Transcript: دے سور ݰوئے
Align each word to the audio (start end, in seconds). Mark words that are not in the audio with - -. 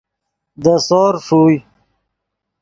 دے 0.63 0.75
سور 0.87 1.13
ݰوئے 1.25 1.57